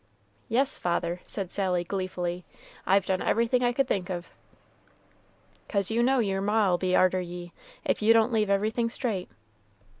"Yes, 0.49 0.79
father," 0.79 1.21
said 1.27 1.51
Sally, 1.51 1.83
gleefully, 1.83 2.43
"I've 2.87 3.05
done 3.05 3.21
everything 3.21 3.63
I 3.63 3.71
could 3.71 3.87
think 3.87 4.09
of." 4.09 4.29
"'Cause 5.69 5.91
you 5.91 6.01
know 6.01 6.17
your 6.17 6.41
ma'll 6.41 6.79
be 6.79 6.95
arter 6.95 7.21
ye, 7.21 7.51
if 7.85 8.01
you 8.01 8.11
don't 8.11 8.33
leave 8.33 8.49
everything 8.49 8.89
straight." 8.89 9.29